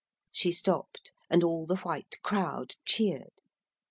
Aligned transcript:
She 0.31 0.51
stopped, 0.51 1.11
and 1.29 1.43
all 1.43 1.67
the 1.67 1.75
white 1.75 2.17
crowd 2.23 2.73
cheered. 2.85 3.39